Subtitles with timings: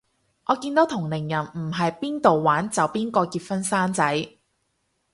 [0.47, 4.29] 我見到同齡人唔係邊到玩就邊個結婚生仔